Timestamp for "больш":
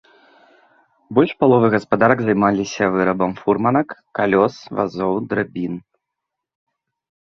1.17-1.31